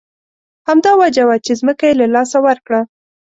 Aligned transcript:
همدا 0.69 0.91
وجه 1.01 1.23
وه 1.27 1.37
چې 1.45 1.51
ځمکه 1.59 1.83
یې 1.89 1.95
له 1.99 2.05
لاسه 2.15 2.37
ورکړه. 2.47 2.81